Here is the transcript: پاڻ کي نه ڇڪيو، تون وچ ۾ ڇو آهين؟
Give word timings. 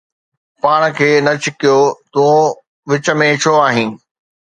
پاڻ 0.61 0.81
کي 0.97 1.09
نه 1.25 1.33
ڇڪيو، 1.43 1.77
تون 2.11 2.33
وچ 2.89 3.05
۾ 3.19 3.27
ڇو 3.41 3.53
آهين؟ 3.67 3.89